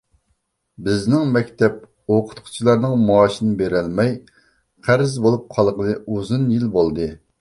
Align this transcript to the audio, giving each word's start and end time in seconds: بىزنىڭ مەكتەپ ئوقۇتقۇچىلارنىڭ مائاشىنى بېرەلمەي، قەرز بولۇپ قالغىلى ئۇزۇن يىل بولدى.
بىزنىڭ 0.85 1.27
مەكتەپ 1.35 1.75
ئوقۇتقۇچىلارنىڭ 2.15 3.03
مائاشىنى 3.09 3.53
بېرەلمەي، 3.61 4.17
قەرز 4.89 5.15
بولۇپ 5.27 5.45
قالغىلى 5.59 5.95
ئۇزۇن 6.01 6.49
يىل 6.57 6.67
بولدى. 6.79 7.11